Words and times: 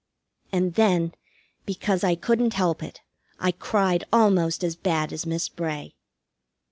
And 0.51 0.73
then, 0.73 1.13
because 1.67 2.03
I 2.03 2.15
couldn't 2.15 2.55
help 2.55 2.81
it, 2.81 3.01
I 3.39 3.51
cried 3.51 4.03
almost 4.11 4.63
as 4.63 4.75
bad 4.75 5.13
as 5.13 5.27
Miss 5.27 5.47
Bray. 5.47 5.93